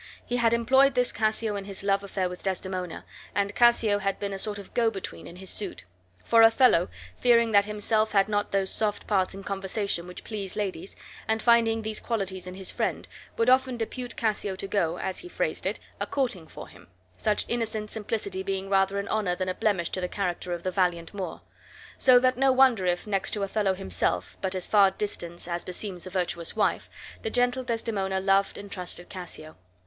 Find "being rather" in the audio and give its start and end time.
18.41-18.97